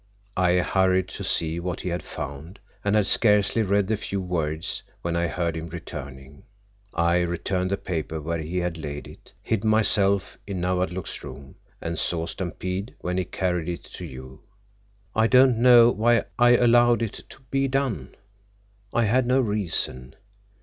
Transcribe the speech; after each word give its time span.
I 0.35 0.53
hurried 0.55 1.07
to 1.09 1.23
see 1.23 1.59
what 1.59 1.81
he 1.81 1.89
had 1.89 2.01
found 2.01 2.57
and 2.83 2.95
had 2.95 3.05
scarcely 3.05 3.61
read 3.61 3.85
the 3.87 3.95
few 3.95 4.19
words 4.19 4.81
when 5.03 5.15
I 5.15 5.27
heard 5.27 5.55
him 5.55 5.67
returning. 5.69 6.41
I 6.91 7.17
returned 7.19 7.69
the 7.69 7.77
paper 7.77 8.19
where 8.19 8.39
he 8.39 8.57
had 8.57 8.79
laid 8.79 9.07
it, 9.07 9.31
hid 9.43 9.63
myself 9.63 10.39
in 10.47 10.59
Nawadlook's 10.59 11.23
room, 11.23 11.53
and 11.81 11.99
saw 11.99 12.25
Stampede 12.25 12.95
when 13.01 13.19
he 13.19 13.25
carried 13.25 13.69
it 13.69 13.83
to 13.93 14.03
you. 14.05 14.41
I 15.15 15.27
don't 15.27 15.59
know 15.59 15.91
why 15.91 16.23
I 16.39 16.55
allowed 16.57 17.03
it 17.03 17.21
to 17.29 17.39
be 17.51 17.67
done. 17.67 18.15
I 18.91 19.03
had 19.05 19.27
no 19.27 19.39
reason. 19.39 20.15